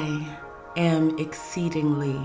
[0.00, 0.38] I
[0.76, 2.20] am exceedingly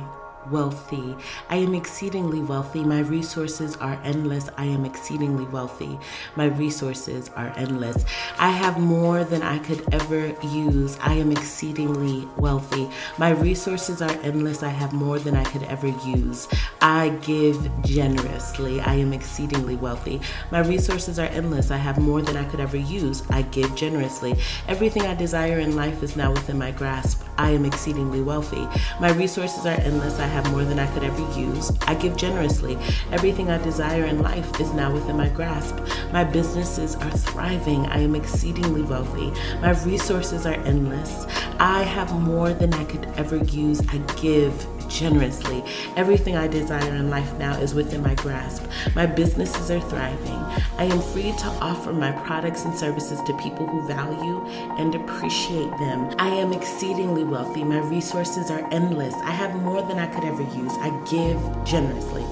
[0.50, 1.16] wealthy.
[1.50, 2.84] I am exceedingly wealthy.
[2.84, 4.50] My resources are endless.
[4.58, 6.00] I am exceedingly wealthy.
[6.36, 8.06] My resources are endless.
[8.38, 10.98] I have more than I could ever use.
[11.02, 12.90] I am exceedingly wealthy.
[13.18, 14.64] My resources are endless.
[14.64, 16.48] I have more than I could ever use.
[16.82, 18.82] I give generously.
[18.82, 20.22] I am exceedingly wealthy.
[20.52, 21.72] My resources are endless.
[21.72, 23.24] I have more than I could ever use.
[23.30, 24.36] I give generously.
[24.68, 27.24] Everything I desire in life is now within my grasp.
[27.38, 28.68] I am exceedingly wealthy.
[29.00, 30.20] My resources are endless.
[30.20, 31.72] I have more than I could ever use.
[31.88, 32.76] I give generously.
[33.12, 35.78] Everything I desire in life is now within my grasp.
[36.12, 37.86] My businesses are thriving.
[37.86, 39.32] I am exceedingly wealthy.
[39.62, 41.26] My resources are endless.
[41.60, 43.80] I have more than I could ever use.
[43.90, 45.64] I give generously.
[45.96, 48.64] Everything I desire in life now is within my grasp.
[48.96, 50.40] My businesses are thriving.
[50.78, 54.46] I am free to offer my products and services to people who value
[54.78, 56.14] and appreciate them.
[56.20, 57.64] I am exceedingly wealthy.
[57.64, 59.14] My resources are endless.
[59.16, 60.74] I have more than I could ever use.
[60.80, 62.26] I give generously.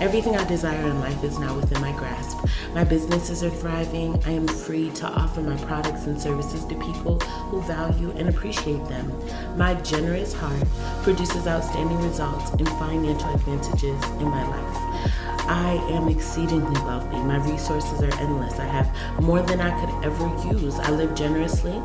[0.00, 2.38] Everything I desire in life is now within my grasp.
[2.74, 4.22] My businesses are thriving.
[4.24, 8.84] I am free to offer my products and services to people who value and appreciate
[8.86, 9.12] them.
[9.56, 10.66] My generous heart
[11.02, 15.10] produces outstanding results and financial advantages in my life.
[15.46, 17.18] I am exceedingly wealthy.
[17.18, 18.58] My resources are endless.
[18.58, 20.74] I have more than I could ever use.
[20.80, 21.80] I live generously.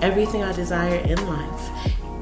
[0.00, 1.70] Everything I desire in life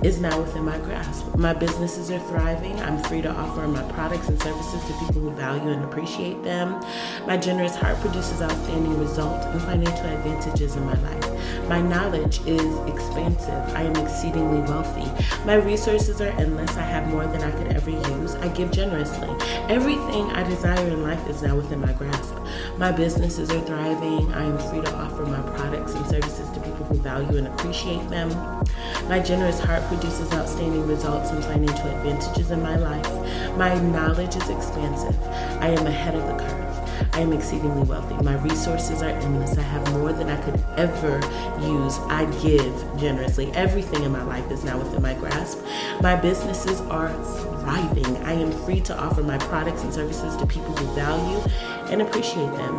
[0.05, 1.35] is now within my grasp.
[1.37, 2.79] My businesses are thriving.
[2.81, 6.81] I'm free to offer my products and services to people who value and appreciate them.
[7.27, 11.69] My generous heart produces outstanding results and financial advantages in my life.
[11.69, 13.75] My knowledge is expansive.
[13.75, 15.11] I am exceedingly wealthy.
[15.45, 16.77] My resources are endless.
[16.77, 18.22] I have more than I could ever use.
[18.43, 19.29] I give generously.
[19.69, 22.35] Everything I desire in life is now within my grasp.
[22.77, 24.33] My businesses are thriving.
[24.35, 28.09] I am free to offer my products and services to people who value and appreciate
[28.09, 28.31] them.
[29.09, 33.57] My generous heart produces outstanding results and financial advantages in my life.
[33.57, 35.17] My knowledge is expansive.
[35.61, 36.72] I am ahead of the curve.
[37.15, 38.15] I am exceedingly wealthy.
[38.25, 39.59] My resources are endless.
[39.59, 41.17] I have more than I could ever
[41.61, 41.99] use.
[42.09, 43.53] I give generously.
[43.53, 45.59] Everything in my life is now within my grasp.
[46.01, 48.17] My businesses are thriving.
[48.25, 51.39] I am free to offer my products and services to people who value
[51.91, 52.77] and appreciate them.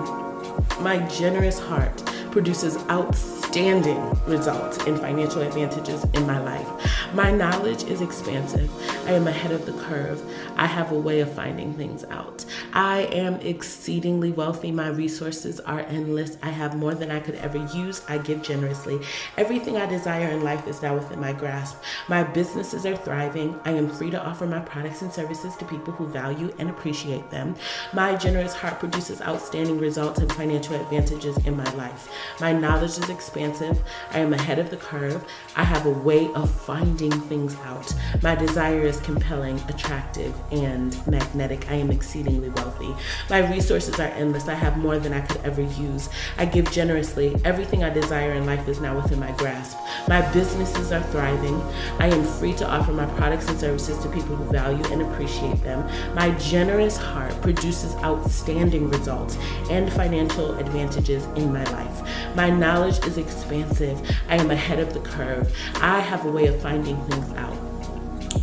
[0.82, 1.96] My generous heart
[2.32, 6.68] produces outstanding results and financial advantages in my life.
[7.14, 8.72] My knowledge is expansive.
[9.08, 10.20] I am ahead of the curve.
[10.56, 12.44] I have a way of finding things out.
[12.74, 14.72] I am exceedingly wealthy.
[14.72, 16.38] My resources are endless.
[16.42, 18.02] I have more than I could ever use.
[18.10, 19.00] I give generously.
[19.38, 21.78] Everything I desire in life is now within my grasp.
[22.08, 23.60] My businesses are thriving.
[23.64, 27.30] I am free to offer my products and services to people who value and appreciate
[27.30, 27.56] them.
[27.94, 32.10] My generous heart produces outstanding results and financial advantages in my life.
[32.40, 33.84] My knowledge is expansive.
[34.10, 35.24] I am ahead of the curve.
[35.56, 37.94] I have a way of finding things out.
[38.22, 41.70] My desire is compelling, attractive, and magnetic.
[41.70, 42.94] I am exceedingly wealthy.
[43.30, 44.48] My resources are endless.
[44.48, 46.10] I have more than I could ever use.
[46.38, 47.36] I give generously.
[47.46, 49.78] Everything I desire in life is now within my grasp.
[50.08, 51.62] My businesses are thriving.
[52.00, 55.62] I am free to offer my products and services to people who value and appreciate
[55.64, 55.88] them.
[56.16, 59.38] My generous heart produces outstanding results
[59.70, 62.36] and financial advantages in my life.
[62.36, 64.02] My knowledge is expansive.
[64.30, 65.56] I am ahead of the curve.
[65.76, 67.58] I have a way of finding things out.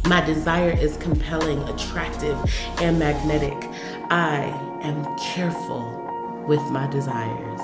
[0.07, 2.39] My desire is compelling, attractive,
[2.81, 3.57] and magnetic.
[4.11, 4.45] I
[4.83, 7.61] am careful with my desires.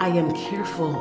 [0.00, 0.92] I am careful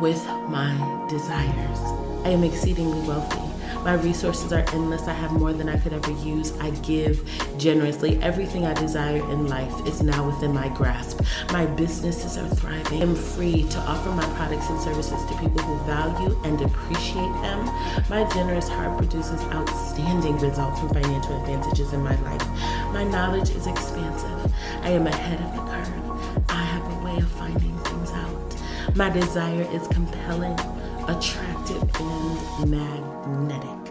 [0.00, 1.78] with my desires.
[2.24, 3.55] I am exceedingly wealthy.
[3.84, 5.02] My resources are endless.
[5.02, 6.56] I have more than I could ever use.
[6.58, 7.28] I give
[7.58, 8.20] generously.
[8.22, 11.20] Everything I desire in life is now within my grasp.
[11.52, 13.02] My businesses are thriving.
[13.02, 17.66] I'm free to offer my products and services to people who value and appreciate them.
[18.08, 22.46] My generous heart produces outstanding results and financial advantages in my life.
[22.92, 24.52] My knowledge is expansive.
[24.82, 26.44] I am ahead of the curve.
[26.48, 28.96] I have a way of finding things out.
[28.96, 30.56] My desire is compelling
[31.08, 33.85] attractive and magnetic.